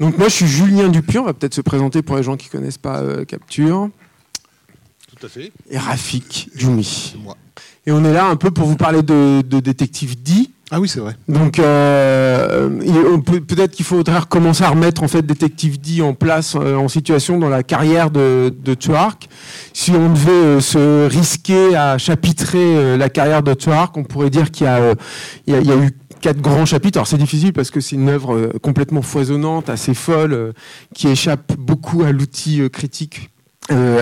[0.00, 2.48] Donc moi je suis Julien Dupuis, on va peut-être se présenter pour les gens qui
[2.48, 3.90] connaissent pas euh, Capture.
[5.08, 5.52] Tout à fait.
[5.70, 7.14] Et Rafik Djoumi.
[7.22, 7.36] Moi.
[7.86, 10.32] Et on est là un peu pour vous parler de, de Détective D.
[10.74, 11.14] Ah oui, c'est vrai.
[11.28, 12.70] Donc euh,
[13.46, 17.38] peut-être qu'il faudrait recommencer à remettre en fait Détective D en place, euh, en situation
[17.38, 19.28] dans la carrière de, de Tuark.
[19.74, 24.30] Si on devait euh, se risquer à chapitrer euh, la carrière de Tuark, on pourrait
[24.30, 24.94] dire qu'il y, euh,
[25.46, 25.90] y a eu
[26.22, 26.98] quatre grands chapitres.
[26.98, 30.52] Alors c'est difficile parce que c'est une œuvre euh, complètement foisonnante, assez folle, euh,
[30.94, 33.28] qui échappe beaucoup à l'outil euh, critique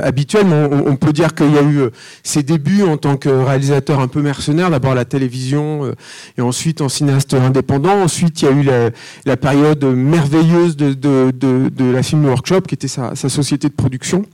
[0.03, 1.83] habituel, on, peut dire qu'il y a eu
[2.25, 5.93] ses débuts en tant que réalisateur un peu mercenaire, d'abord à la télévision
[6.37, 8.03] et ensuite en cinéaste indépendant.
[8.03, 8.91] Ensuite, il y a eu
[9.27, 14.25] la, période merveilleuse de, la Film Workshop, qui était sa, société de production,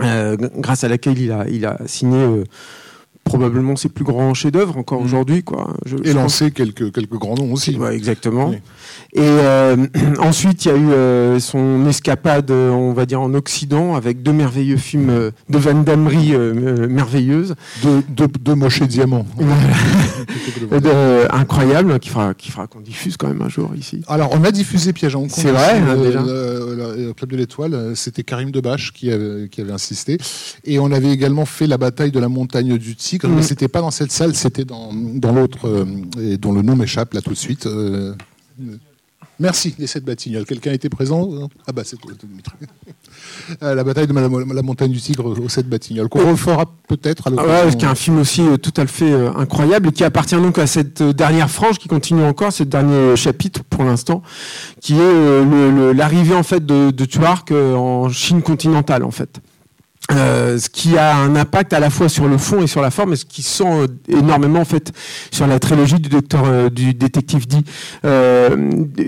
[0.00, 2.26] grâce à laquelle il a, il a signé
[3.24, 5.06] probablement ses plus grands chefs-d'œuvre encore Mhm.
[5.06, 5.42] aujourd'hui.
[5.42, 5.74] Quoi.
[5.86, 7.76] Je- Et je pense lancé quelques, quelques grands noms aussi.
[7.76, 8.50] Ouais, exactement.
[8.50, 8.56] Oui.
[9.14, 9.76] Et euh,
[10.18, 14.22] ensuite, il y a eu euh, son escapade, euh, on va dire, en Occident, avec
[14.22, 19.26] deux merveilleux films euh, de Van euh, merveilleuses, Deux, deux, deux mochés diamants.
[20.72, 24.02] Euh, de- incroyables, qui fera, qui fera qu'on diffuse quand même un jour ici.
[24.06, 25.38] Alors, on a diffusé Piège à Hong Kong.
[25.42, 26.22] C'est vrai, hein, déjà.
[26.22, 30.18] le Club de l'Étoile, c'était Karim Debache qui avait, qui avait insisté.
[30.64, 33.34] Et on avait également fait la bataille de la montagne du Tigre, Mhm.
[33.36, 35.84] mais c'était pas dans cette salle, c'était dans, dans l'autre, euh,
[36.20, 37.66] et dont le nom m'échappe là tout de suite.
[37.66, 38.14] euh,
[39.40, 40.44] Merci, les sept Batignolles.
[40.44, 41.28] Quelqu'un était présent
[41.66, 42.54] Ah bah c'est toi, Dimitri.
[43.62, 47.26] Euh, la bataille de la, la montagne du Tigre aux sept Batignolles, qu'on refera peut-être
[47.26, 47.68] à Ah l'occasion.
[47.68, 50.34] ouais, qui est un film aussi euh, tout à fait euh, incroyable et qui appartient
[50.36, 54.22] donc à cette euh, dernière frange qui continue encore, ce dernier chapitre pour l'instant,
[54.80, 59.40] qui est euh, l'arrivée en fait de, de Tuark euh, en Chine continentale en fait.
[60.10, 62.90] Euh, ce qui a un impact à la fois sur le fond et sur la
[62.90, 64.92] forme, et ce qui sent euh, énormément en fait
[65.30, 67.58] sur la trilogie du docteur euh, du détective D.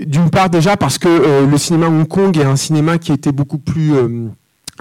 [0.07, 3.57] D'une part déjà parce que le cinéma Hong Kong est un cinéma qui était beaucoup
[3.57, 3.91] plus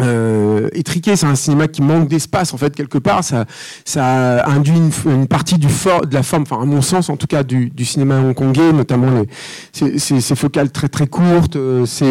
[0.00, 3.22] euh, étriqué, c'est un cinéma qui manque d'espace en fait quelque part.
[3.24, 3.44] Ça,
[3.84, 7.16] ça induit une, une partie du for- de la forme, enfin à mon sens en
[7.16, 9.28] tout cas du, du cinéma hongkongais, notamment les,
[9.72, 12.06] ces, ces- ces focales très très courtes, euh, ces,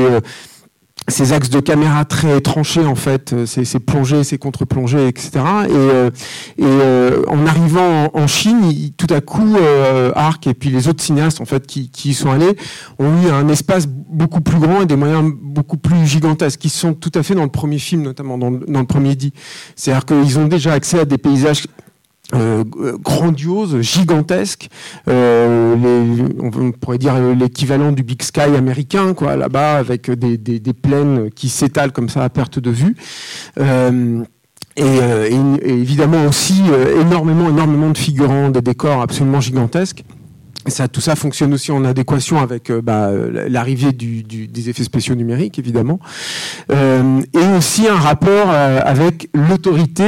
[1.07, 5.31] ces axes de caméra très tranchés en fait, euh, ces, plongées, ces contre-plongées, etc.
[5.33, 6.09] Et, euh,
[6.57, 11.03] et euh, en arrivant en, Chine, tout à coup, euh, Arc et puis les autres
[11.03, 12.55] cinéastes en fait qui, qui y sont allés
[12.99, 16.93] ont eu un espace beaucoup plus grand et des moyens beaucoup plus gigantesques qui sont
[16.93, 19.33] tout à fait dans le premier film, notamment dans, dans le premier dit.
[19.75, 21.67] C'est-à-dire qu'ils ont déjà accès à des paysages
[22.33, 24.69] euh, g- grandioses, gigantesques,
[25.09, 25.75] euh,
[26.39, 31.91] on pourrait dire l'équivalent du Big Sky américain, quoi, là-bas, avec des, plaines qui s'étalent
[31.91, 32.95] comme ça à perte de vue.
[33.59, 34.23] Euh,
[34.77, 34.99] et,
[35.65, 36.63] évidemment aussi
[36.99, 40.03] énormément, énormément de figurants, des décors absolument gigantesques.
[40.91, 43.11] Tout ça fonctionne aussi en adéquation avec bah,
[43.49, 45.99] l'arrivée des effets spéciaux numériques, évidemment,
[46.71, 50.05] et aussi un rapport avec l'autorité.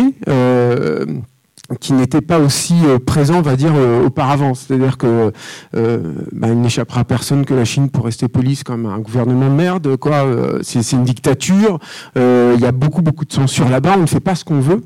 [1.79, 4.53] Qui n'était pas aussi euh, présent, on va dire, euh, auparavant.
[4.53, 5.31] C'est-à-dire que
[5.75, 9.47] euh, bah, il n'échappera à personne que la Chine, pour rester police, comme un gouvernement
[9.49, 10.25] de merde, quoi.
[10.25, 11.79] euh, c'est une dictature.
[12.15, 13.95] Il y a beaucoup, beaucoup de censure là-bas.
[13.97, 14.81] On ne fait pas ce qu'on veut.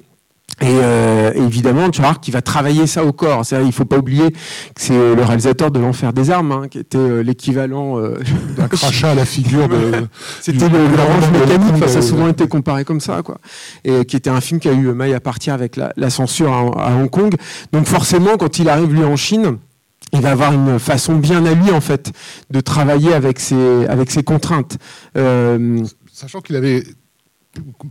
[0.61, 3.45] Et euh, évidemment, tu qu'il va travailler ça au corps.
[3.45, 4.37] C'est-à-dire, il faut pas oublier que
[4.77, 7.97] c'est euh, le réalisateur de l'enfer des armes, hein, qui était euh, l'équivalent.
[7.97, 8.15] euh,
[8.57, 9.91] d'un crachat à la figure de.
[10.41, 13.37] c'était le, l'orange mécanique, enfin, ça a souvent été comparé comme ça, quoi.
[13.85, 16.51] Et qui était un film qui a eu maille à partir avec la, la censure
[16.51, 17.33] à, à Hong Kong.
[17.71, 19.57] Donc forcément, quand il arrive lui en Chine,
[20.13, 22.11] il va avoir une façon bien à lui en fait
[22.49, 24.77] de travailler avec ses avec ses contraintes.
[25.17, 26.83] Euh, Sachant qu'il avait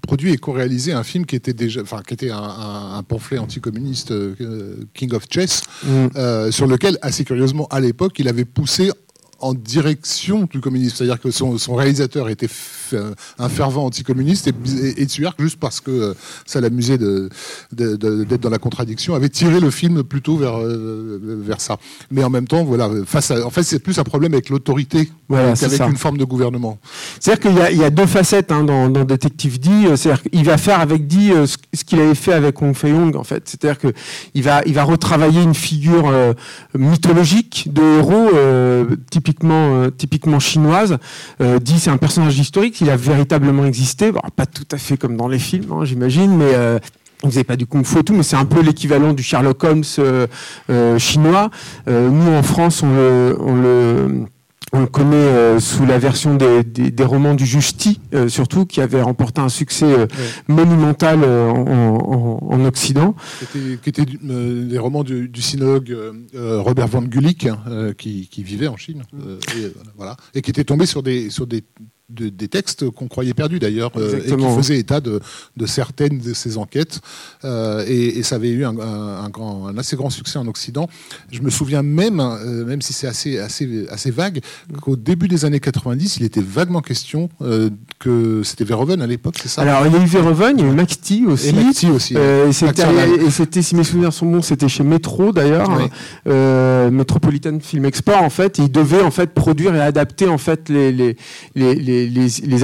[0.02, 3.38] produit et co-réalisé un film qui était déjà, enfin, qui était un, un- un pamphlet
[3.38, 6.06] anticommuniste, euh, King of Chess, mm.
[6.16, 8.90] euh, sur lequel, assez curieusement, à l'époque, il avait poussé
[9.40, 10.96] en direction du communisme.
[10.96, 12.48] C'est-à-dire que son, son réalisateur était
[13.38, 16.14] un fervent anticommuniste et, et, Tsuyark, juste parce que euh,
[16.46, 17.28] ça l'amusait de-
[17.72, 21.76] de- de- d'être dans la contradiction, avait tiré le film plutôt vers, euh, vers ça.
[22.10, 25.10] Mais en même temps, voilà, face à, en fait, c'est plus un problème avec l'autorité
[25.28, 26.78] Voilà, qu'avec une forme de gouvernement.
[27.20, 29.68] C'est-à-dire qu'il y a- il y, a deux facettes hein, dans, dans Détective D.
[29.70, 33.14] Euh, C'est-à-dire qu'il va faire avec D ce, ce qu'il avait fait avec Hong Fei-Hong,
[33.16, 33.42] en fait.
[33.48, 33.88] C'est-à-dire que
[34.34, 36.32] il va, il va retravailler une figure euh,
[36.76, 40.96] mythologique de héros, euh, typiquement typiquement, typiquement chinoise.
[41.60, 45.28] dit c'est un personnage historique, il a véritablement existé, pas tout à fait comme dans
[45.28, 46.52] les films, hein, j'imagine, mais
[47.22, 50.98] vous n'avez pas du kung-fu et tout, mais c'est un peu l'équivalent du Sherlock Holmes
[50.98, 51.50] chinois.
[51.86, 54.26] nous, en France, on le
[54.72, 59.00] on le connaît euh, sous la version des, romans du Justi, euh, surtout, qui avait
[59.00, 60.06] remporté un succès euh,
[60.46, 63.14] monumental en, Occident.
[63.52, 65.40] Qui était, des romans du, du
[66.34, 69.04] Robert von Gulick, hein, qui, vivait en Chine,
[69.56, 71.64] et, voilà, et qui était tombé sur des, sur des
[72.08, 75.20] des textes qu'on croyait perdus d'ailleurs, euh, et qui faisaient état de,
[75.66, 77.00] certaines de ces enquêtes.
[77.44, 80.88] Euh, et, ça avait eu un, grand, un, assez grand succès en Occident.
[81.30, 84.40] Je me souviens même, euh, même si c'est assez, assez, assez vague,
[84.80, 87.28] qu'au début des années 90, il était vaguement question
[87.98, 89.62] que c'était Verhoeven à l'époque, c'est ça?
[89.62, 91.48] Alors il y a eu Verhoeven, il y a eu Maxti aussi.
[91.48, 92.14] Et aussi.
[92.14, 95.70] et c'était, si mes souvenirs sont bons, c'était chez Metro d'ailleurs,
[96.26, 98.58] Metropolitan Film Export en fait.
[98.58, 101.16] Il devait en fait produire et adapter en fait les, les,
[101.54, 101.97] les les,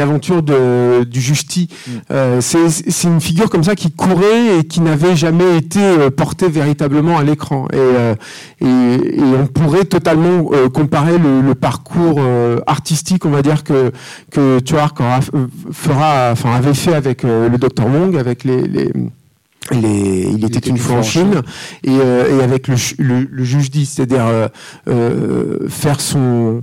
[0.00, 1.68] aventures de, du Justi.
[1.86, 1.90] Mm.
[2.10, 6.48] Euh, c'est une figure comme ça qui courait et qui n'avait jamais été euh, portée
[6.48, 7.66] véritablement à l'écran.
[7.72, 8.14] Et, euh,
[8.60, 12.20] et, on pourrait totalement comparer le, parcours
[12.66, 13.92] artistique, on va dire, que,
[14.30, 14.98] que Tuark
[15.72, 18.92] fera, enfin, avait fait avec le Dr Wong, avec les, les
[19.70, 21.40] les, il, était, une fois en Chine,
[21.84, 24.50] Et, et, avec le, le, le juge dit, c'est-à-dire
[25.68, 26.62] faire son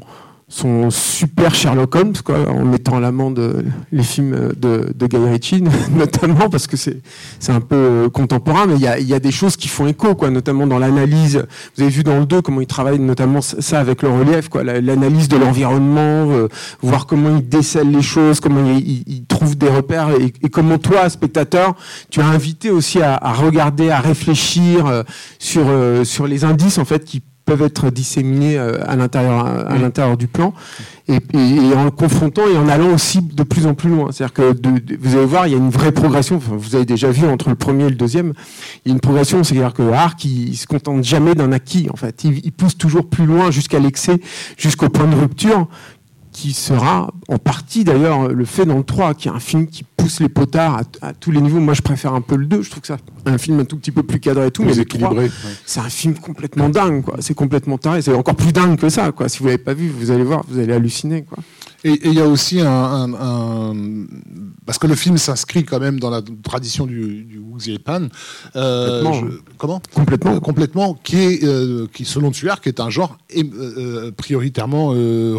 [0.51, 5.63] son super Sherlock Holmes, quoi, en mettant à l'amende les films de, de Guy Ritchie,
[5.95, 7.01] notamment parce que c'est
[7.49, 10.13] un peu euh, contemporain, mais il y a, y a des choses qui font écho,
[10.13, 11.45] quoi, notamment dans l'analyse.
[11.75, 14.63] Vous avez vu dans le 2 comment il travaille notamment ça avec le relief, quoi,
[14.63, 16.49] l'analyse de l'environnement, euh,
[16.81, 21.09] voir comment il décèle les choses, comment il, il, trouve des repères et, comment toi,
[21.09, 21.75] spectateur,
[22.09, 25.03] tu as invité aussi à, regarder, à réfléchir euh,
[25.39, 25.61] sur
[26.03, 27.21] sur les indices en fait qui
[27.51, 30.53] peuvent être disséminés euh, à l'intérieur à l'intérieur du plan
[31.09, 31.17] et,
[31.75, 34.09] en le confrontant et en allant aussi de plus en plus loin.
[34.11, 34.55] C'est-à-dire que
[35.01, 36.37] vous allez voir, il y a une vraie progression.
[36.37, 38.33] vous avez déjà vu entre le premier et le deuxième,
[38.85, 39.43] il y a une progression.
[39.43, 41.89] C'est-à-dire que Arc, il, se contente jamais d'un acquis.
[41.91, 44.19] En fait, il, il pousse toujours plus loin jusqu'à l'excès,
[44.57, 45.67] jusqu'au point de rupture,
[46.31, 49.83] qui sera en partie d'ailleurs le fait dans le 3, qui est un film qui
[49.83, 51.59] pousse les potards à, tous les niveaux.
[51.59, 52.61] Moi, je préfère un peu le 2.
[52.61, 52.95] Je trouve que c'est
[53.25, 55.29] un film un tout petit peu plus cadré et tout, mais équilibré.
[55.65, 57.17] C'est un film complètement dingue, quoi.
[57.19, 58.01] C'est complètement taré.
[58.01, 59.29] C'est encore plus dingue que ça, quoi.
[59.29, 61.39] Si vous l'avez pas vu, vous allez voir, vous allez halluciner, quoi.
[61.83, 63.09] Et il y a aussi un,
[64.65, 68.07] parce que le film s'inscrit quand même dans la tradition du, du Wu Pan.
[68.55, 69.03] Euh,
[69.57, 69.81] comment?
[69.93, 70.35] Complètement.
[70.35, 74.87] Euh, complètement, qui est euh, qui selon Tuer, qui est un genre euh, prioritairement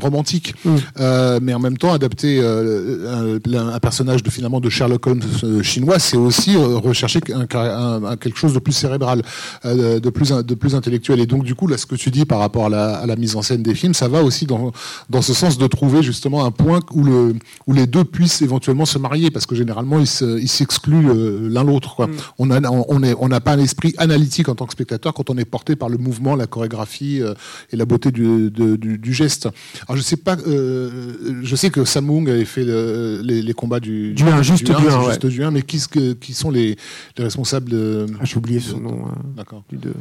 [0.00, 1.39] romantique, mm.
[1.43, 6.56] mais en même temps adapté un, personnage de finalement de Sherlock Holmes chinois, c'est aussi
[6.56, 9.23] rechercher quelque chose de plus cérébral,
[9.65, 11.21] de plus de plus intellectuel.
[11.21, 13.17] Et donc du coup là, ce que tu dis par rapport à la, à la
[13.17, 14.73] mise en scène des films, ça va aussi dans
[15.11, 17.34] dans ce sens de trouver justement un point où, le,
[17.67, 22.06] où les deux puissent éventuellement se marier, parce que généralement, ils s'excluent euh, l'un l'autre.
[22.06, 22.12] Mm.
[22.38, 25.37] On n'a on on n'a pas un esprit analytique en tant que spectateur quand on
[25.37, 27.34] est porté par le mouvement, la chorégraphie euh,
[27.73, 29.49] et la beauté du, du, geste.
[29.87, 34.23] Alors, je sais pas, euh, je sais que Samung avait fait les, combats du, du
[34.25, 35.82] 1, juste du 1, juste du 1 mais qui,
[36.20, 36.76] qui sont les,
[37.19, 38.06] les responsables de.
[38.20, 39.05] Ah, J'ai oublié son nom.
[39.37, 39.64] D'accord.
[39.69, 39.93] Du 2.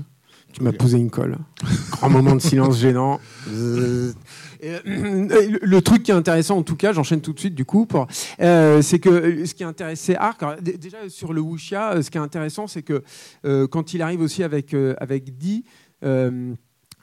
[0.54, 1.38] Tu m'as posé une colle.
[1.92, 3.20] Grand moment de silence gênant.
[4.64, 4.80] Euh,
[5.62, 7.88] le truc qui est intéressant, en tout cas, j'enchaîne tout de suite du coup,
[8.42, 12.18] euh, c'est que ce qui a intéressé Arc, déjà sur le wuxia, euh, ce qui
[12.18, 13.04] est intéressant, c'est que
[13.68, 15.66] quand il arrive aussi avec, avec Di,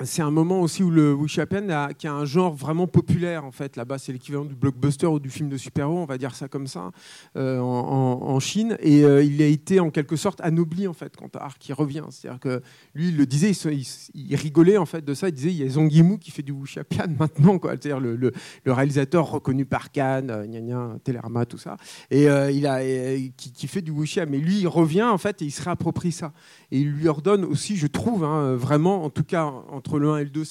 [0.05, 3.51] c'est un moment aussi où le Wuxiapian a, qui a un genre vraiment populaire en
[3.51, 3.77] fait.
[3.77, 6.67] Là-bas c'est l'équivalent du blockbuster ou du film de super-héros on va dire ça comme
[6.67, 6.91] ça
[7.37, 8.77] euh, en, Chine.
[8.81, 12.05] Et euh, il a été en quelque sorte anobli en fait quand Arc qui revient.
[12.11, 12.63] C'est-à-dire que
[12.95, 15.29] lui il le disait il, rigolait en fait de ça.
[15.29, 17.73] Il disait il y a Zhang Yimou qui fait du Wuxiapian maintenant quoi.
[17.73, 18.33] C'est-à-dire le,
[18.67, 21.77] réalisateur reconnu par Cannes euh, gna gna, Télérama tout ça.
[22.11, 22.81] Et il a
[23.37, 26.33] qui, fait du wuxia mais lui il revient en fait et il se réapproprie ça.
[26.71, 30.11] Et il lui ordonne aussi je trouve hein, vraiment en tout cas entre entre le
[30.11, 30.43] 1 et le 2,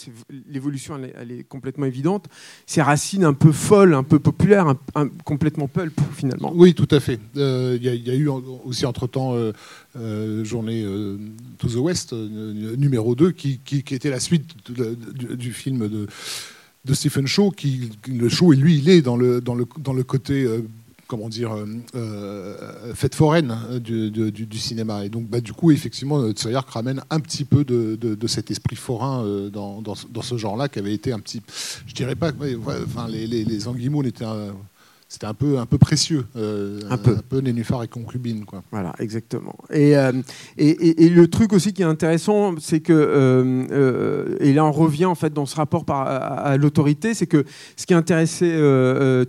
[0.49, 2.25] l'évolution elle, est complètement évidente.
[2.65, 4.73] Ces racines un peu folles, un peu populaires,
[5.25, 6.51] complètement pulp finalement.
[6.55, 7.19] Oui, tout à fait.
[7.37, 8.27] Euh, il y, a eu
[8.65, 9.51] aussi entre-temps euh,
[9.95, 10.83] euh, Journée
[11.59, 13.59] to the West, numéro 2, qui,
[13.91, 17.51] était la suite du, film de, Stephen Shaw.
[17.51, 20.47] Qui, le Shaw, lui, il est dans le, dans le, dans le côté
[21.07, 25.05] comment dire, euh, euh, fête foraine hein, du, cinéma.
[25.05, 29.23] Et donc, bah, du coup, effectivement, Tsuyark ramène un petit peu de, cet esprit forain
[29.23, 31.41] euh, dans, ce genre-là, qui avait été un petit.
[31.87, 32.31] Je dirais pas.
[32.31, 34.03] enfin, les, les, les Anguimaux
[35.09, 37.11] c'était un peu, un peu précieux, euh, un, peu.
[37.11, 38.43] un peu nénuphar et concubine.
[38.43, 38.61] Quoi.
[38.71, 39.55] Voilà, exactement.
[39.71, 40.11] Euh,
[40.57, 44.71] et, et, et, le truc aussi qui est intéressant, c'est que, euh, et là on
[44.71, 47.45] revient en fait dans ce rapport par, à, l'autorité, c'est que
[47.77, 48.57] ce qui intéressait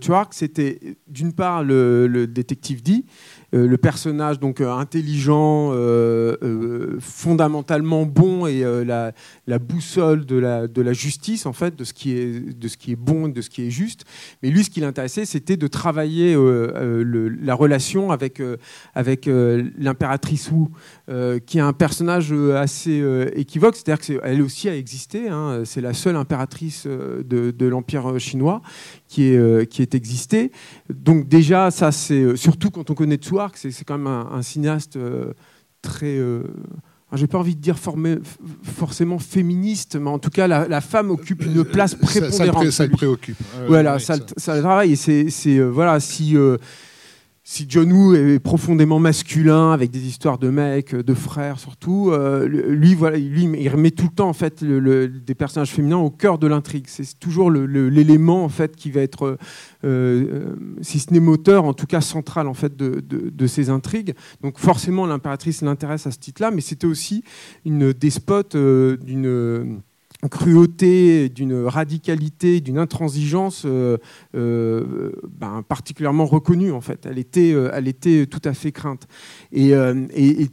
[0.01, 3.05] Tuark, c'était d'une part le, le détective dit,
[3.53, 11.45] euh, le personnage donc euh, intelligent, euh, fondamentalement bon et la, boussole de la, justice
[11.45, 13.71] en fait, de ce qui est de ce qui est bon, de ce qui est
[13.71, 14.05] juste.
[14.43, 18.41] Mais lui, ce qui l'intéressait, c'était de travailler la relation avec
[18.93, 20.67] avec l'impératrice Wu,
[21.45, 23.03] qui est un personnage assez
[23.35, 23.75] équivoque.
[23.75, 25.29] C'est-à-dire qu'elle aussi a existé.
[25.29, 25.63] Hein.
[25.65, 28.61] c'est la seule impératrice de, de l'empire chinois
[29.09, 30.51] qui est, euh, qui est existé.
[30.89, 34.95] Donc déjà, ça c'est euh, surtout quand on connaît Tsuark, c'est quand même un, cinéaste
[34.95, 35.33] euh,
[35.81, 36.19] très
[37.13, 37.75] j'ai pas envie de dire
[38.63, 42.69] forcément féministe, mais en tout cas, la, femme occupe une place prépondérante.
[42.69, 43.35] Ça, le préoccupe.
[43.67, 44.91] voilà, ça, ça, le travaille.
[44.91, 46.37] Et c'est, voilà, si
[47.43, 52.47] si John Woo est profondément masculin, avec des histoires de mecs, de frères surtout, euh,
[52.47, 56.37] lui, voilà, lui, il remet tout le temps en fait des personnages féminins au cœur
[56.37, 56.85] de l'intrigue.
[56.87, 59.37] C'est toujours l'élément en fait qui va être, euh,
[59.83, 64.13] euh, si ce n'est moteur, en tout cas central en fait de, de ces intrigues.
[64.41, 67.23] Donc forcément, l'impératrice l'intéresse à ce titre-là, mais c'était aussi
[67.65, 69.81] une despote d'une
[70.27, 73.97] cruauté, d'une radicalité, d'une intransigeance euh,
[74.35, 77.05] euh, ben, particulièrement reconnue en fait.
[77.05, 79.07] Elle était, euh, elle était tout à fait crainte.
[79.53, 79.73] Et,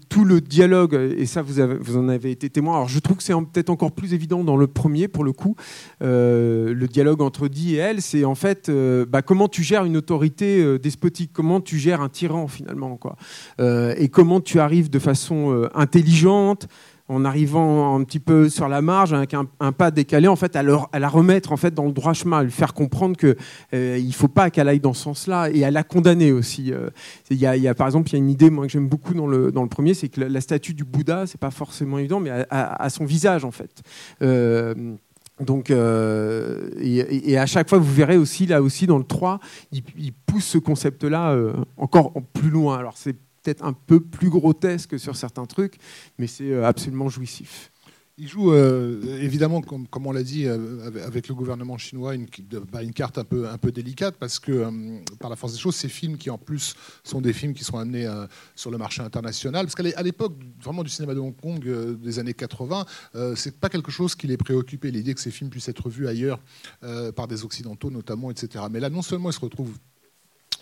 [0.08, 3.22] tout le dialogue, et ça vous, vous en avez été témoin, alors je trouve que
[3.22, 5.56] c'est peut-être encore plus évident dans le premier pour le coup,
[6.00, 8.70] le dialogue entre Di et elle, c'est en fait
[9.08, 13.16] bah, comment tu gères une autorité despotique, comment tu gères un tyran finalement, quoi?
[13.58, 16.68] et comment tu arrives de façon intelligente,
[17.08, 20.62] en arrivant un petit peu sur la marge avec un, pas décalé, en fait, à,
[20.62, 23.36] la remettre en fait dans le droit chemin, à lui faire comprendre que
[23.74, 26.72] euh, il faut pas qu'elle aille dans ce sens-là, et à la condamner aussi.
[26.72, 26.90] Euh.
[27.30, 29.26] Il y, a, par exemple, il y a une idée moi que j'aime beaucoup dans
[29.26, 32.30] le, dans le premier, c'est que la, statue du Bouddha, c'est pas forcément évident, mais
[32.50, 33.82] à, son visage en fait.
[34.22, 34.74] Euh,
[35.40, 39.38] donc, et, à chaque fois, vous verrez aussi, là aussi, dans le 3,
[39.70, 41.36] il, il pousse ce concept-là
[41.76, 42.78] encore plus loin.
[42.78, 43.16] Alors, c'est
[43.46, 45.76] peut-être un peu plus grotesque sur certains trucs,
[46.18, 47.70] mais c'est euh, absolument jouissif.
[48.18, 52.26] Il joue euh, évidemment, comme, on l'a dit, euh, avec le gouvernement chinois, une,
[52.72, 54.70] bah, carte un peu, un peu délicate parce que,
[55.20, 56.74] par la force des choses, ces films qui en plus
[57.04, 58.10] sont des films qui sont amenés
[58.54, 61.62] sur le marché international, parce qu'à l'époque vraiment du cinéma de Hong Kong
[62.00, 62.86] des années 80,
[63.34, 66.40] c'est pas quelque chose qui les préoccupait, l'idée que ces films puissent être vus ailleurs
[67.14, 68.64] par des occidentaux notamment, etc.
[68.70, 69.76] Mais là, non seulement ils se retrouvent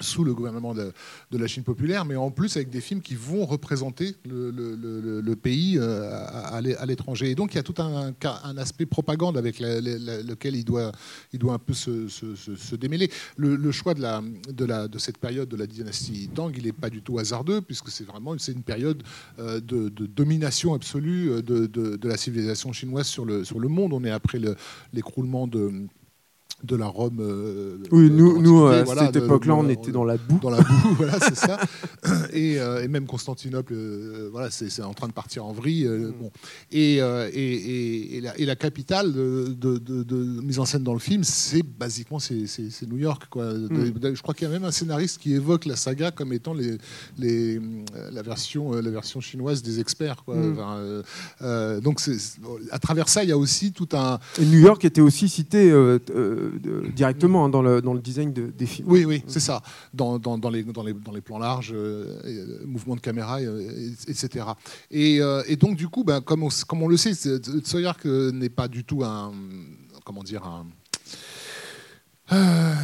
[0.01, 0.93] sous le gouvernement de,
[1.33, 6.11] la Chine populaire, mais en plus avec des films qui vont représenter le, pays euh,
[6.11, 7.31] à, l'étranger.
[7.31, 10.93] Et donc il y a tout un, un aspect propagande avec lequel il doit,
[11.33, 13.11] il doit un peu se, démêler.
[13.37, 14.03] Le, choix de,
[14.53, 17.89] de, de cette période de la dynastie Tang, il n'est pas du tout hasardeux, puisque
[17.89, 19.03] c'est vraiment une période
[19.39, 23.93] euh, de, domination absolue euh, de, la civilisation chinoise sur le, sur le monde.
[23.93, 24.39] On est après
[24.93, 25.87] l'écroulement de
[26.65, 27.19] de la Rome.
[27.21, 30.39] Euh, oui, nous, nous à cette époque-là, on était dans la boue.
[30.41, 31.59] Dans la boue, voilà, c'est ça.
[32.33, 35.87] Et, euh, et, même Constantinople, euh, voilà, c'est en train de partir en vrille.
[35.87, 36.13] Mm.
[36.21, 36.31] bon.
[36.73, 42.19] et, et, et, la, capitale de, de, mise en scène dans le film, c'est basiquement
[42.19, 43.25] c'est New York.
[43.31, 43.53] Quoi.
[43.53, 44.15] Mm.
[44.15, 46.79] Je crois qu'il y a même un scénariste qui évoque la saga comme étant les,
[47.19, 47.61] les,
[48.13, 50.25] la, version, la version chinoise des experts.
[50.25, 50.37] Quoi.
[50.37, 51.81] Mm.
[51.81, 52.01] donc
[52.71, 54.19] à travers ça, il y a aussi tout un.
[54.41, 55.71] Et New York était aussi cité
[56.95, 58.89] directement hein, dans, le, dans le design des films.
[58.89, 59.63] Oui, oui, c'est ça.
[59.93, 63.41] Dans, dans, dans, les, dans, les, dans les plans larges, euh, euh mouvements de caméra,
[63.41, 64.47] euh, etc.
[64.91, 68.49] Et, euh, et, donc, du coup, ben, comme, on, comme on le sait, Tsoyark n'est
[68.49, 69.33] pas du tout un.
[70.05, 70.67] Comment dire un,
[72.31, 72.75] un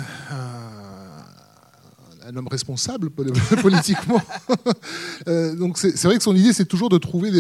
[2.37, 3.11] homme responsable
[3.63, 4.21] politiquement.
[5.29, 7.31] Euh, donc c'est vrai que son idée, c'est toujours de trouver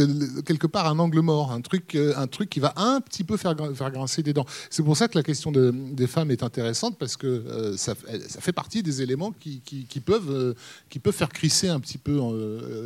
[0.44, 3.36] quelque part un angle mort, un truc, euh, un truc qui va un petit peu
[3.36, 4.46] faire, grincer des dents.
[4.70, 8.52] C'est pour ça que la question des femmes est intéressante parce que euh, ça, fait
[8.52, 10.54] partie des éléments qui, qui, peuvent,
[10.88, 12.20] qui peuvent faire crisser un petit peu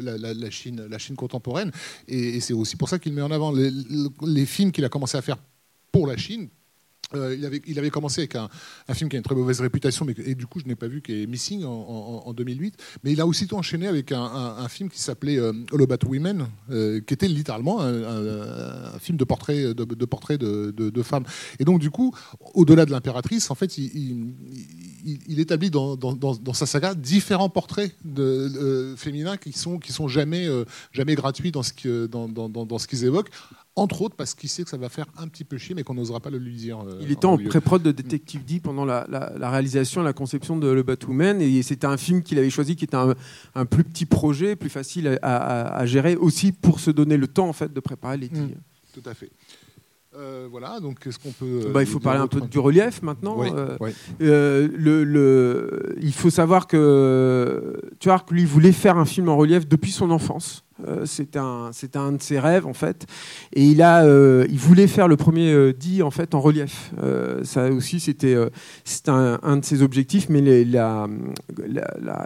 [0.02, 1.70] la, Chine, la Chine contemporaine.
[2.08, 5.22] Et, c'est aussi pour ça qu'il met en avant les films qu'il a commencé à
[5.22, 5.36] faire
[5.92, 6.48] pour la Chine,
[7.16, 8.48] euh, il, avait, commencé avec un,
[8.94, 11.02] film qui a une très mauvaise réputation, mais, et du coup je n'ai pas vu,
[11.02, 12.76] qui est Missing en, 2008.
[13.02, 17.00] Mais il a aussitôt enchaîné avec un, film qui s'appelait euh, All About Women, euh,
[17.00, 21.24] qui était littéralement un, film de portrait de, de, de, femmes.
[21.58, 22.14] Et donc du coup,
[22.54, 24.34] au-delà de l'impératrice, en fait, il,
[25.38, 30.48] établit dans, sa saga différents portraits de, féminins qui sont, qui sont jamais,
[30.92, 33.30] jamais gratuits dans ce qu'ils évoquent
[33.76, 35.94] entre autres parce qu'il sait que ça va faire un petit peu chier, mais qu'on
[35.94, 36.78] n'osera pas le lui dire.
[36.80, 40.12] euh, Il était en pré-prod de Detective D pendant la, la- la réalisation et la
[40.12, 41.40] conception de Le Batwoman.
[41.40, 43.14] Et c'était un film qu'il avait choisi qui était un,
[43.56, 47.26] un plus petit projet, plus facile à, à- à gérer, aussi pour se donner le
[47.26, 48.50] temps en fait, de préparer les Mm.
[48.92, 49.30] Tout à fait.
[50.16, 51.70] Euh, voilà, donc qu'est-ce qu'on peut.
[51.74, 53.34] Bah, il faut parler un peu du relief maintenant.
[53.36, 53.90] Oui, Euh, oui.
[54.22, 59.28] euh, le, le- il faut savoir que tu vois que lui voulait faire un film
[59.28, 60.63] en relief depuis son enfance.
[60.88, 63.06] Euh, c'était un, un de ses rêves en fait,
[63.52, 66.90] et il a, euh, il voulait faire le premier euh, dit en fait en relief.
[67.00, 68.36] Euh, ça aussi c'était,
[69.06, 71.06] un, un de ses objectifs, mais la,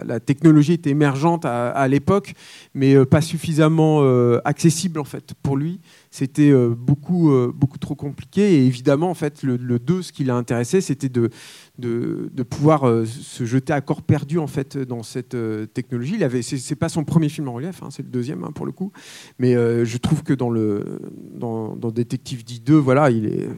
[0.03, 2.33] la, technologie était émergente à, à l'époque,
[2.73, 4.01] mais pas suffisamment
[4.43, 5.79] accessible en fait pour lui.
[6.11, 10.11] C'était euh, beaucoup, euh, beaucoup trop compliqué, et évidemment en fait le, le 2, ce
[10.11, 11.29] qui l'a intéressé, c'était de
[11.77, 15.37] de, pouvoir euh, se jeter à corps perdu en fait dans cette
[15.73, 16.15] technologie.
[16.15, 18.65] Il avait, c'est, pas son premier film en relief, hein, c'est le deuxième hein, pour
[18.65, 18.91] le coup.
[19.37, 20.99] Mais je trouve que dans le
[21.35, 23.49] dans, dans Détective D2, voilà, il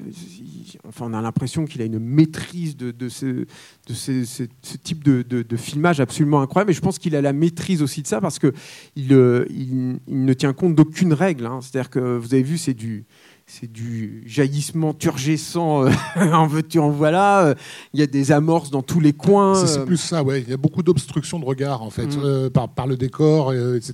[0.87, 4.43] enfin on a l'impression qu'il a une maîtrise de, de ce de ce, ce-
[4.83, 6.71] type de, de- filmage absolument incroyable.
[6.71, 8.53] Et je pense qu'il a la maîtrise aussi de ça parce que
[8.95, 11.45] il, euh, il, il ne tient compte d'aucune règle.
[11.45, 11.59] hein.
[11.61, 13.05] C'est-à-dire que vous avez vu, c'est du
[13.53, 17.47] c'est du jaillissement turgescent, euh, en veux-tu, en voilà.
[17.47, 17.53] euh,
[17.93, 19.55] Il y a des amorces dans tous les coins.
[19.65, 20.41] C'est- euh, plus ça, ouais.
[20.41, 22.21] Il y a beaucoup d'obstructions de regard, en fait, Mm.
[22.23, 23.93] euh, par, par le décor, etc.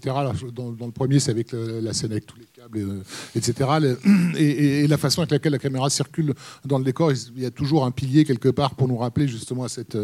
[0.54, 3.02] Dans, dans le premier, c'est avec le- la scène avec tous les câbles,
[3.36, 3.68] etc.
[4.38, 6.34] Et, et- et la façon avec laquelle la caméra circule
[6.64, 9.64] dans le décor, il y a toujours un pilier quelque part pour nous rappeler justement
[9.64, 9.98] à cette,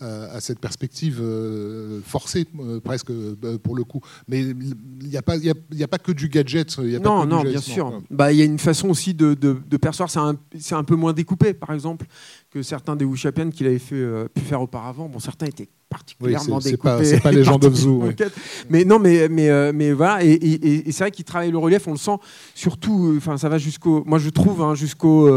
[0.00, 1.22] à cette perspective
[2.06, 2.46] forcée,
[2.82, 3.10] presque,
[3.62, 4.00] pour le coup.
[4.28, 6.76] Mais il n'y a, pas- il y a, y a pas que du gadget.
[6.82, 8.00] il y a pas non, que non, bien sûr.
[8.10, 10.08] Bah, il y a une façon aussi de, de, de percevoir.
[10.10, 12.06] C'est un, c'est un peu moins découpé, par exemple,
[12.50, 15.08] que certains des Wuchapian qu'il avait fait, euh, pu faire auparavant.
[15.08, 17.04] Bon, certains étaient particulièrement Oui, c'est- c'est découpés.
[17.04, 18.16] c'est pas Legend of Zoo, ouais.
[18.70, 20.24] Mais non, mais, mais, euh, mais voilà.
[20.24, 22.16] Et, et- et- et c'est vrai qu'il travaille le relief, on le sent
[22.54, 23.08] surtout.
[23.12, 24.02] euh, Enfin, ça va jusqu'au.
[24.06, 25.28] Moi, je trouve, hein, jusqu'au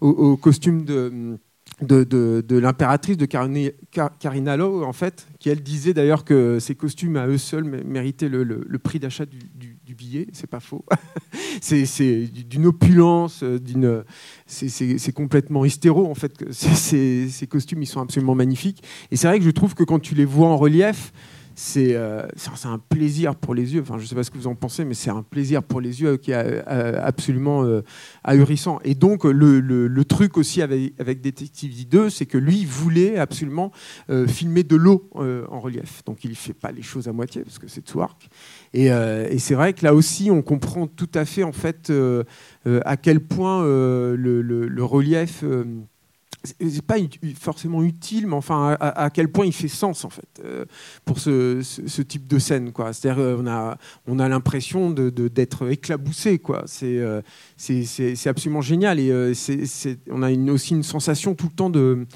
[0.00, 1.38] au, au costume de.
[1.82, 7.16] De, de- l'impératrice de Carina Lowe, en fait, qui elle disait d'ailleurs que ces costumes
[7.16, 8.44] à eux seuls mé- méritaient le,
[8.78, 10.84] prix d'achat du, billet, c'est pas faux.
[11.62, 14.04] c'est d'une opulence, euh, d'une,
[14.46, 16.32] c'est- complètement hystéro en fait.
[16.50, 18.82] c'est- Ces costumes, ils sont absolument magnifiques.
[19.10, 21.12] Et c'est vrai que je trouve que quand tu les vois en relief,
[21.54, 23.82] c'est euh, c'est un- plaisir pour les yeux.
[23.82, 25.80] Enfin, je ne sais pas ce que vous en pensez, mais c'est un plaisir pour
[25.80, 27.82] les yeux qui est euh, absolument euh,
[28.24, 28.80] ahurissant.
[28.84, 33.70] Et donc, le, truc aussi avec, avec Detective D2, c'est que lui voulait absolument
[34.26, 36.02] filmer de l'eau en relief.
[36.04, 38.28] Donc, il ne fait pas les choses à moitié parce que c'est Twark.
[38.72, 41.92] Et, et c'est vrai que là aussi, on comprend tout à fait en fait
[42.66, 45.44] à quel point le, relief
[46.42, 46.96] c'est- pas
[47.38, 50.64] forcément utile, mais enfin à, quel point il fait sens en fait euh,
[51.04, 51.60] pour ce,
[52.02, 52.92] type de scène quoi.
[52.92, 53.76] C'est-à-dire euh, on a
[54.06, 56.62] on a l'impression de- d'être éclaboussé quoi.
[56.66, 57.20] C'est euh,
[57.56, 62.06] c'est absolument génial et euh, c'est- on a aussi une sensation tout le temps de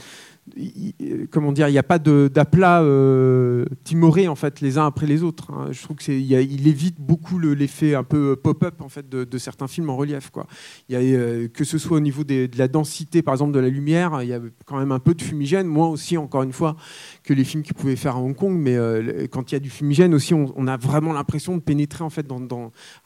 [1.30, 5.22] comment dire, il n'y a pas d'aplat euh, timoré en fait les uns après les
[5.22, 5.50] autres.
[5.52, 5.68] hein.
[5.72, 9.68] Je trouve que il, évite beaucoup le- l'effet un peu pop-up en fait de, certains
[9.68, 10.46] films en relief quoi.
[10.88, 14.22] Y euh, que ce soit au niveau de la densité par exemple de la lumière,
[14.22, 15.66] il y a quand même un peu de fumigène.
[15.66, 16.76] Moi aussi encore une fois
[17.22, 19.60] que les films qu'ils pouvaient faire à Hong Kong, mais euh, quand il y a
[19.60, 22.26] du fumigène aussi, on, a vraiment l'impression de pénétrer en fait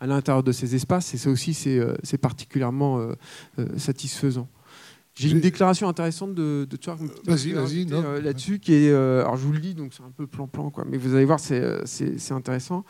[0.00, 3.12] à l'intérieur de ces espaces et ça aussi c'est, euh, particulièrement euh,
[3.58, 4.48] euh, satisfaisant.
[5.18, 6.78] J'ai une déclaration intéressante de, de
[7.26, 8.04] Vas-y, euh, vas-y, non.
[8.04, 10.70] euh, là-dessus qui est euh, alors je vous le lis donc c'est un peu plan-plan
[10.70, 11.82] quoi mais vous allez voir c'est euh,
[12.30, 12.84] intéressant.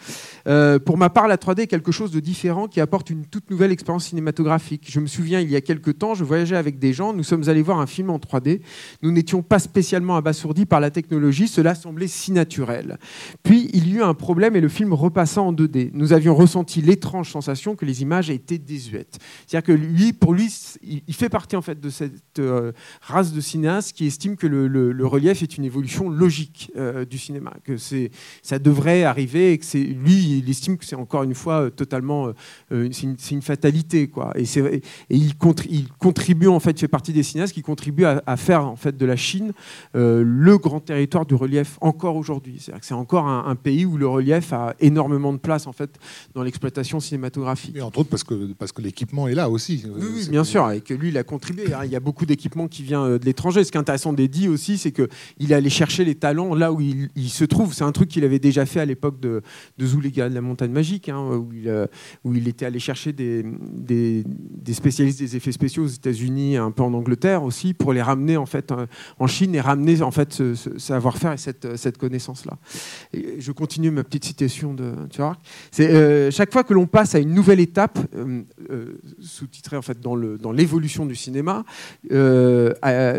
[0.46, 3.50] Euh, pour ma part la 3D est quelque chose de différent qui apporte une toute
[3.50, 4.86] nouvelle expérience cinématographique.
[4.90, 7.48] Je me souviens il y a quelques temps je voyageais avec des gens nous sommes
[7.48, 8.60] allés voir un film en 3D
[9.02, 12.98] nous n'étions pas spécialement abasourdis par la technologie cela semblait si naturel.
[13.42, 16.82] Puis il y eut un problème et le film repassant en 2D nous avions ressenti
[16.82, 19.18] l'étrange sensation que les images étaient désuètes.
[19.46, 23.40] C'est-à-dire que lui pour lui il fait partie en fait de cette euh, race de
[23.40, 27.52] cinéastes qui estime que le, le- le relief est une évolution logique euh, du cinéma,
[27.64, 28.10] que c'est,
[28.42, 31.70] ça devrait arriver et que c'est, lui, il estime que c'est encore une fois euh,
[31.70, 32.32] totalement,
[32.70, 34.32] c'est, une, c'est une fatalité, quoi.
[34.36, 38.04] Et, c'est, et il, contri- il contribue en fait, fait partie des cinéastes qui contribuent
[38.04, 39.52] à, à faire en fait de la Chine
[39.94, 42.56] le grand territoire du relief encore aujourd'hui.
[42.58, 45.72] C'est-à-dire que c'est encore un, un pays où le relief a énormément de place en
[45.72, 45.98] fait
[46.34, 47.76] dans l'exploitation cinématographique.
[47.76, 49.84] Et entre autres parce que, parce que l'équipement est là aussi.
[49.96, 51.72] Oui, bien sûr, et que lui, il a contribué.
[51.72, 51.80] hein.
[51.84, 53.64] Il y a beaucoup d'équipement qui vient de l'étranger.
[53.64, 56.80] Ce qui est intéressant d'Eddie aussi, c'est qu'il est allé chercher les talents là où
[56.80, 57.74] il, se trouve.
[57.74, 59.42] C'est un truc qu'il avait déjà fait à l'époque de,
[59.76, 61.88] de Zuliga, de la montagne magique, hein, où, il,
[62.24, 63.44] où, il, était allé chercher des,
[64.72, 68.46] spécialistes des effets spéciaux aux États-Unis, un peu en Angleterre aussi, pour les ramener en
[68.46, 68.72] fait
[69.18, 72.56] en Chine et ramener en fait ce, savoir-faire et cette, connaissance-là.
[73.12, 75.38] Je continue ma petite citation de Tuark.
[75.70, 77.98] C'est chaque fois que l'on passe à une nouvelle étape,
[79.20, 81.66] sous-titrée en fait dans l'évolution du cinéma,
[82.12, 82.74] euh,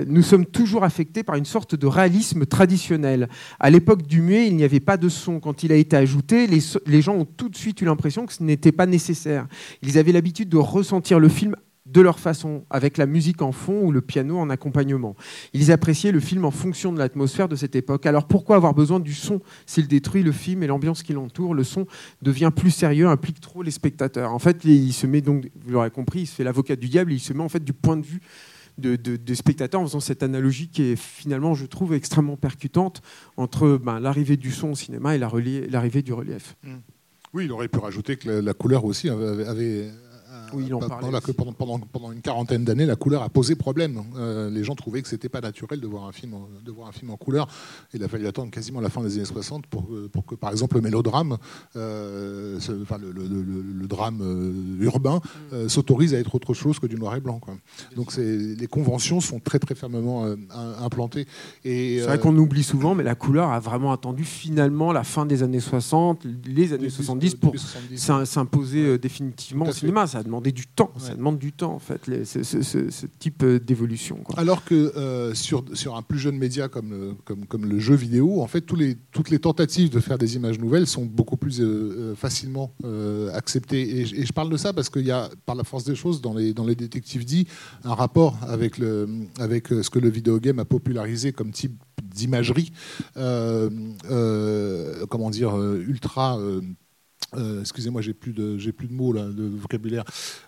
[0.08, 3.30] nous sommes toujours affectés par une sorte de réalisme traditionnel.
[3.60, 5.40] À l'époque du muet, il n'y avait pas de son.
[5.40, 8.44] Quand il a été ajouté, les, gens ont tout de suite eu l'impression que ce
[8.44, 9.48] n'était pas nécessaire.
[9.82, 13.82] Ils avaient l'habitude de ressentir le film de leur façon, avec la musique en fond
[13.82, 15.16] ou le piano en accompagnement.
[15.54, 18.06] Ils appréciaient le film en fonction de l'atmosphère de cette époque.
[18.06, 21.56] Alors pourquoi avoir besoin du son s'il détruit le film et l'ambiance qui l'entoure?
[21.56, 21.88] Le son
[22.22, 24.32] devient plus sérieux, implique trop les spectateurs.
[24.34, 27.12] En fait, il se met donc, vous l'aurez compris, il se fait l'avocat du diable,
[27.12, 28.22] il se met en fait du point de vue
[28.80, 33.02] des spectateurs en faisant cette analogie qui est finalement, je trouve, extrêmement percutante
[33.38, 36.56] entre ben, l'arrivée du son au cinéma et l'arrivée du relief.
[37.34, 39.92] Oui, il aurait pu rajouter que la, couleur aussi avait
[40.54, 44.02] oui, en pendant, pendant, pendant, une quarantaine d'années, la couleur a posé problème.
[44.16, 46.88] Euh, les gens trouvaient que c'était pas naturel de voir un film, en, de voir
[46.88, 47.48] un film en couleur.
[47.94, 50.52] Il a fallu attendre quasiment la fin des années 60 pour, euh, pour que, par
[50.52, 51.38] exemple, le mélodrame,
[51.76, 55.20] euh, enfin, le, le, drame urbain,
[55.52, 55.68] mm.
[55.68, 57.40] s'autorise à être autre chose que du noir et blanc.
[57.40, 57.56] Quoi.
[57.96, 60.28] Donc les conventions sont très très fermement
[60.80, 61.26] implantées.
[61.64, 65.42] C'est vrai qu'on oublie souvent, mais la couleur a vraiment attendu finalement la fin des
[65.42, 67.56] années 60, les années 70 pour
[67.96, 70.06] s'imposer définitivement au cinéma.
[70.06, 70.92] Ça a demandé du temps.
[70.98, 74.20] Ça demande du temps, en fait, ce, type euh, d'évolution.
[74.38, 77.96] Alors que euh, sur, sur un plus jeune média comme le, comme, comme le jeu
[77.96, 81.38] vidéo, en fait, tous les, toutes les tentatives de faire des images nouvelles sont beaucoup
[81.38, 82.72] plus euh, facilement
[83.34, 84.02] acceptées.
[84.02, 86.34] Et, je parle de ça parce qu'il y a, par la force des choses, dans
[86.34, 87.48] les, dans les détectives dits,
[87.84, 89.08] un rapport avec, le,
[89.40, 92.72] avec ce que le vidéogame a popularisé comme type d'imagerie,
[95.10, 96.38] comment dire, ultra
[97.36, 100.04] euh, excusez-moi, j'ai plus de j'ai plus de mots là, de vocabulaire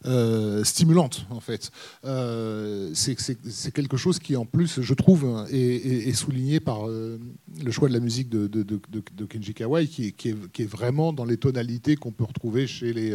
[0.06, 1.72] euh, stimulante en fait.
[2.06, 7.94] Euh, c'est quelque chose qui en plus, je trouve, est, souligné par le choix de
[7.94, 12.24] la musique de, Kenji Kawai, qui, est, qui, est, vraiment dans les tonalités qu'on peut
[12.24, 13.12] retrouver chez les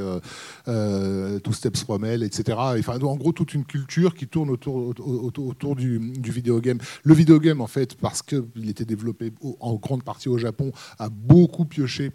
[1.43, 2.59] Two Steps From Hell, etc.
[2.59, 6.79] En gros, toute une culture qui tourne autour autour, autour du, du vidéogame.
[7.03, 11.65] Le vidéogame, en fait, parce qu'il était développé en grande partie au Japon, a beaucoup
[11.65, 12.13] pioché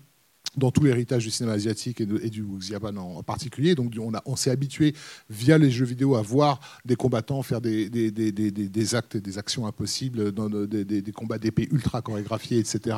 [0.58, 3.76] dans tout l'héritage du cinéma asiatique et, du Xiaban en, particulier.
[3.76, 4.94] Donc on, on s'est habitué
[5.30, 9.22] via les jeux vidéo à voir des combattants faire des, des, des, des actes et
[9.22, 12.98] des actions impossibles, dans des, combats d'épée ultra chorégraphiés, etc.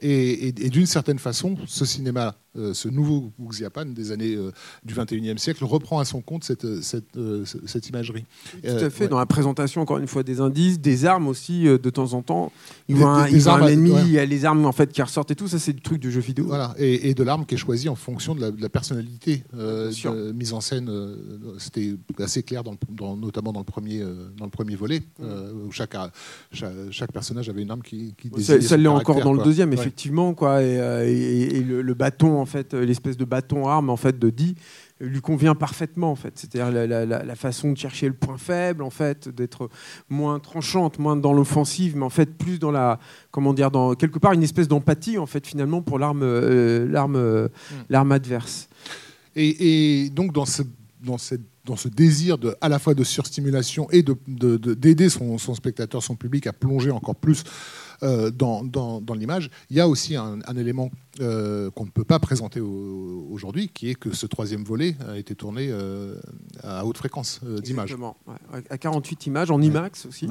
[0.00, 4.50] Et, et d'une certaine façon, ce cinéma euh, ce nouveau Wuxiapan des années euh,
[4.84, 8.24] du 21e siècle reprend à son compte cette, euh, cette, imagerie.
[8.60, 11.90] tout à fait, dans la présentation, encore une fois, des indices, des armes aussi, de
[11.90, 12.50] temps en temps.
[12.88, 15.36] Il voit un, un ennemi, il y a les armes en fait, qui ressortent et
[15.36, 16.46] tout, ça c'est du truc de jeu vidéo.
[16.46, 20.60] Voilà, et, de l'arme qui est choisie en fonction de la, personnalité de, mise en
[20.60, 20.90] scène.
[21.58, 24.00] C'était assez clair, dans, notamment dans le premier,
[24.36, 25.96] dans le premier volet, où chaque,
[26.52, 30.34] chaque, personnage avait une arme qui, qui Ça, ça l'est encore dans le deuxième, effectivement,
[30.34, 30.76] quoi, et,
[31.52, 34.54] et le, le, bâton en fait, euh, l'espèce de bâton arme en fait de Di
[35.00, 36.32] lui convient parfaitement en fait.
[36.36, 39.70] C'est-à-dire la, façon de chercher le point faible en fait, d'être
[40.08, 42.98] moins tranchante, moins dans l'offensive, mais en fait plus dans la
[43.30, 47.16] comment dire dans quelque part une espèce d'empathie en fait finalement pour l'arme euh, l'arme
[47.16, 47.74] euh, mm.
[47.88, 48.68] l'arme adverse.
[49.36, 50.62] Et, donc dans ce
[51.02, 55.08] dans cette dans ce désir de, à la fois de surstimulation et d'aider de, de,
[55.08, 57.44] son, son, spectateur, son public à plonger encore plus
[58.02, 59.50] euh, dans, dans, l'image.
[59.68, 63.94] Il y a aussi un, élément euh, qu'on ne peut pas présenter aujourd'hui, qui est
[63.94, 66.18] que ce troisième volet a été tourné euh,
[66.62, 67.94] à haute fréquence d'image.
[68.70, 70.28] à 48 images, en IMAX aussi.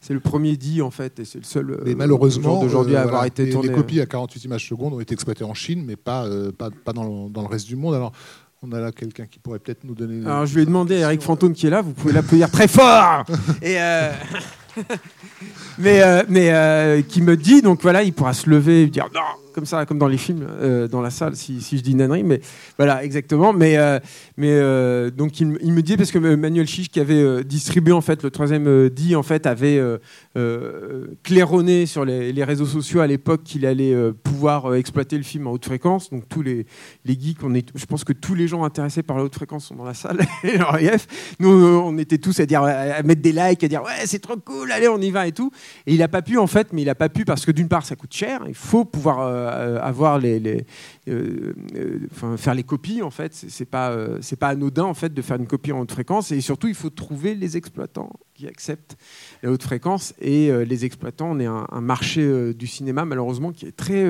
[0.00, 3.24] C'est le premier dit, en fait, et c'est le seul mais malheureusement, d'aujourd'hui à avoir
[3.24, 3.68] été tourné.
[3.68, 6.92] Les copies à 48 images secondes ont été exploitées en Chine, mais pas, pas, pas
[6.92, 7.94] dans, dans, le reste du monde.
[7.94, 8.12] Alors,
[8.62, 10.24] on a là quelqu'un qui pourrait peut-être nous donner.
[10.24, 13.24] Alors, je vais demander à Eric Fantôme qui est là, vous pouvez l'applaudir très fort
[13.60, 13.76] Et.
[15.78, 19.08] mais euh, mais euh, qui me dit, donc voilà, il pourra se lever et dire
[19.14, 19.20] non,
[19.52, 22.06] comme ça, comme dans les films, euh, dans la salle, si, si, je dis une
[22.24, 22.40] Mais
[22.76, 23.52] voilà, exactement.
[23.52, 23.98] Mais, euh,
[24.36, 28.22] mais euh, donc il, me dit parce que Manuel Chiche, qui avait distribué en fait
[28.22, 29.80] le troisième dit, en fait, avait
[31.22, 33.94] claironné sur les, réseaux sociaux à l'époque qu'il allait
[34.42, 36.10] pouvoir exploiter le film en haute fréquence.
[36.10, 36.66] Donc tous les,
[37.04, 39.66] les geeks, on est, je pense que tous les gens intéressés par la haute fréquence
[39.66, 40.18] sont dans la salle.
[41.38, 44.36] Nous, on était tous à dire, à mettre des likes, à dire ouais, c'est trop
[44.36, 45.52] cool, allez, on y va et tout.
[45.86, 47.68] Et il n'a pas pu en fait, mais il n'a pas pu parce que d'une
[47.68, 48.42] part, ça coûte cher.
[48.48, 50.66] Il faut pouvoir euh, avoir les,
[51.08, 53.34] enfin, faire les copies en fait.
[53.34, 56.40] C'est pas c'est pas anodin en fait de faire une copie en haute fréquence et
[56.40, 58.96] surtout il faut trouver les exploitants qui acceptent
[59.42, 61.32] la haute fréquence et les exploitants.
[61.32, 64.04] On est un, marché du cinéma malheureusement qui est très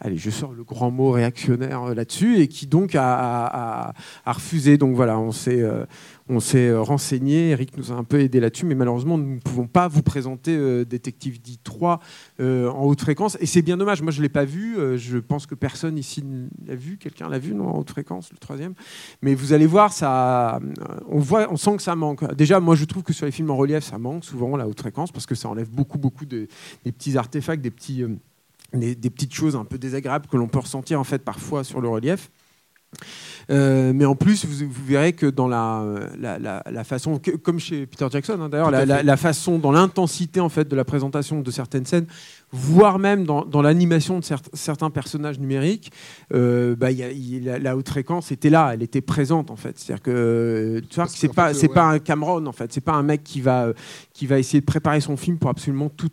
[0.00, 3.94] allez, je sors le grand mot réactionnaire euh, là-dessus, et qui donc a,
[4.26, 4.78] refusé.
[4.78, 5.84] Donc voilà, on s'est, euh,
[6.28, 9.40] on s'est euh, renseigné, Eric nous a un peu aidé là-dessus, mais malheureusement, nous ne
[9.40, 11.98] pouvons pas vous présenter Détective D3
[12.40, 14.02] en haute fréquence, et c'est bien dommage.
[14.02, 16.24] Moi, je ne l'ai pas vu, je pense que personne ici
[16.66, 16.96] l'a vu.
[16.96, 18.74] Quelqu'un l'a vu, non, en haute fréquence, le troisième
[19.22, 20.60] Mais vous allez voir, ça,
[21.08, 22.32] on, voit, on sent que ça manque.
[22.34, 24.80] Déjà, moi, je trouve que sur les films en relief, ça manque souvent, la haute
[24.80, 26.48] fréquence, parce que ça enlève beaucoup, beaucoup de,
[26.84, 28.04] des petits artefacts, des petits
[28.74, 31.88] des, petites choses un peu désagréables que l'on peut ressentir en fait parfois sur le
[31.88, 32.30] relief.
[33.50, 35.84] Euh, mais en plus, vous, verrez que dans la,
[36.18, 40.76] la, façon, comme chez Peter Jackson hein, d'ailleurs, la, façon, dans l'intensité en fait de
[40.76, 42.06] la présentation de certaines scènes,
[42.52, 45.92] voire même dans, dans l'animation de certains personnages numériques,
[46.32, 49.78] euh, bah, la, haute fréquence était là, elle était présente en fait.
[49.78, 53.02] C'est-à-dire que tu vois, c'est pas, c'est pas un Cameron en fait, c'est pas un
[53.02, 53.72] mec qui va,
[54.12, 56.10] qui va essayer de préparer son film pour absolument tout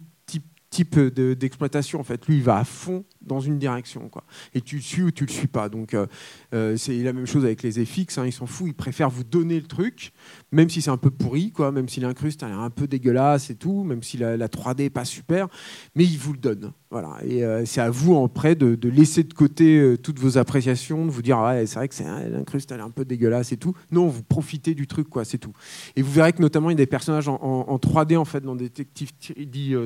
[0.71, 1.99] type d'exploitation.
[1.99, 4.09] en fait, lui, il va à fond dans une direction.
[4.09, 4.23] Quoi.
[4.53, 5.69] Et tu le suis ou tu le suis pas.
[5.69, 6.07] Donc euh,
[6.53, 8.17] euh, c'est la même chose avec les FX.
[8.17, 8.69] Hein, ils s'en foutent.
[8.69, 10.11] Ils préfèrent vous donner le truc,
[10.51, 13.49] même si c'est un peu pourri, quoi, même si l'incruste a l'air un peu dégueulasse
[13.49, 15.47] et tout, même si la, 3D est pas super,
[15.95, 16.71] mais ils vous le donnent.
[16.89, 17.17] Voilà.
[17.23, 21.11] Et euh, c'est à vous après de, de laisser de côté toutes vos appréciations, de
[21.11, 21.95] vous dire ouais, c'est vrai que
[22.29, 23.73] l'incruste elle est un peu dégueulasse et tout.
[23.91, 25.53] Non, vous profitez du truc, quoi, c'est tout.
[25.95, 28.55] Et vous verrez que notamment il y a des personnages en, 3D en fait dans
[28.55, 29.11] Detective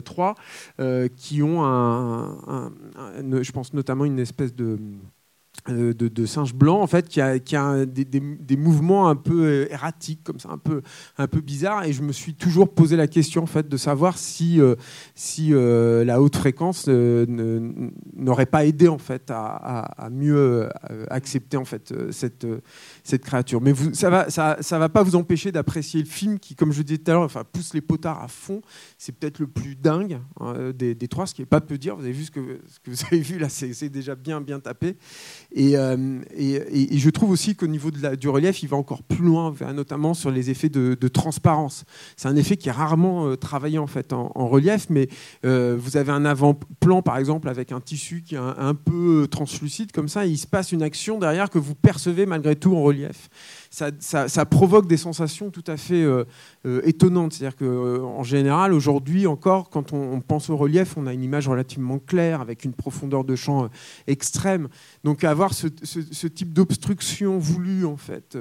[0.03, 0.35] 3
[1.15, 4.79] qui ont un je pense notamment une espèce de,
[5.67, 9.73] euh, de, singe blanc en fait qui a, qui a des, mouvements un peu euh,
[9.73, 10.83] erratiques comme ça un peu
[11.17, 14.19] un peu bizarre et je me suis toujours posé la question en fait de savoir
[14.19, 14.75] si euh,
[15.15, 20.69] si la haute fréquence n'aurait pas aidé en fait à, mieux
[21.09, 22.45] accepter en fait cette
[23.03, 23.59] cette créature.
[23.59, 26.73] Mais vous, ça va ça, ça va pas vous empêcher d'apprécier le film qui comme
[26.73, 28.61] je disais tout à l'heure enfin pousse les potards à fond.
[28.99, 31.95] C'est peut-être le plus dingue hein, des, des, trois ce qui est pas peu dire.
[31.95, 34.59] Vous avez vu ce que ce que vous avez vu là c'est déjà bien bien
[34.59, 34.97] tapé
[35.57, 40.13] euh, et, je trouve aussi qu'au niveau du relief, il va encore plus loin, notamment
[40.13, 41.85] sur les effets de, transparence.
[42.17, 45.07] C'est un effet qui est rarement euh, travaillé en fait en, relief, mais
[45.45, 49.91] euh, vous avez un avant-plan par exemple avec un tissu qui est un, peu translucide
[49.91, 52.81] comme ça, et il se passe une action derrière que vous percevez malgré tout en
[52.81, 53.29] relief
[53.99, 56.23] ça, provoque des sensations tout à fait euh,
[56.65, 57.33] euh, étonnantes.
[57.33, 61.47] C'est-à-dire qu'en euh, général, aujourd'hui encore, quand on, pense au relief, on a une image
[61.47, 63.69] relativement claire avec une profondeur de champ
[64.07, 64.69] extrême.
[65.03, 65.67] Donc avoir ce,
[66.27, 68.37] type d'obstruction voulue en fait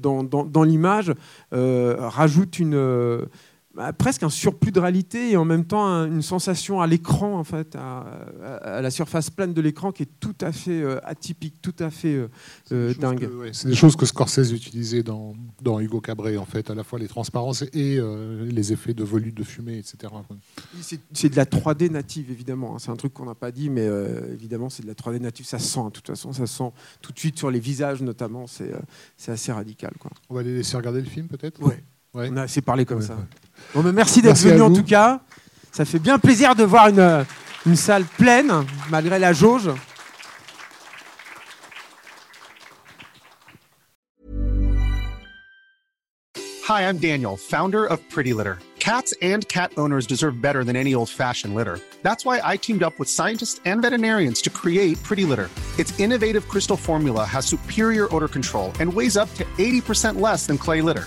[0.00, 1.12] dans l'image
[1.50, 3.26] rajoute une
[3.72, 7.44] bah, presque un surplus de réalité et en même temps une sensation à l'écran, en
[7.44, 11.74] fait, à, la surface plane de l'écran qui est tout à fait euh, atypique, tout
[11.78, 12.28] à fait euh,
[12.72, 13.30] euh, dingue.
[13.52, 16.98] c'est des choses que Scorsese utilisait dans, dans, Hugo Cabret, en fait, à la fois
[16.98, 18.00] les transparences et
[18.44, 20.12] les effets de volute de fumée, etc.
[21.12, 22.74] C'est de la 3D native, évidemment.
[22.74, 22.78] Hein.
[22.80, 23.86] C'est un truc qu'on n'a pas dit, mais
[24.32, 25.46] évidemment, c'est de la 3D native.
[25.46, 28.46] Ça sent, de toute façon, ça sent tout de suite sur les visages, notamment.
[28.48, 29.92] C'est assez radical.
[30.00, 30.10] Quoi.
[30.28, 31.62] On va les laisser regarder le film, peut-être?
[31.62, 31.80] Ouais.
[32.12, 33.16] On a assez parlé comme ça.
[33.74, 35.20] Bon, ben, merci d'être venu en tout cas.
[35.72, 37.24] Ça fait bien plaisir de voir une,
[37.66, 38.52] une salle pleine,
[38.90, 39.70] malgré la jauge.
[46.64, 48.58] Hi, I'm Daniel, founder of Pretty Litter.
[48.78, 51.78] Cats and cat owners deserve better than any old-fashioned litter.
[52.02, 55.50] That's why I teamed up with scientists and veterinarians to create Pretty Litter.
[55.78, 60.58] Its innovative crystal formula has superior odor control and weighs up to 80% less than
[60.58, 61.06] clay litter.